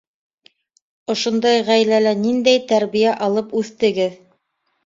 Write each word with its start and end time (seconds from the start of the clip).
Ошондай 1.15 1.59
ғаиләлә 1.69 2.13
ниндәй 2.23 2.65
тәрбиә 2.73 3.15
алып 3.29 3.55
үҫтегеҙ? 3.63 4.21